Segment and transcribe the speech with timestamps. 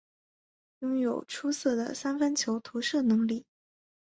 [0.79, 3.45] 拥有出色的三分球投射能力。